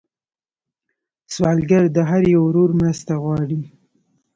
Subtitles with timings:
[1.33, 3.61] سوالګر د هر یو ورور مرسته غواړي